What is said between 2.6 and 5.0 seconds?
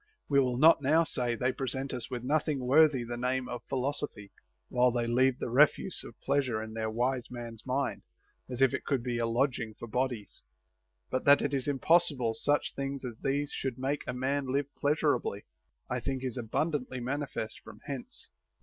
worthy the name of philosophy, while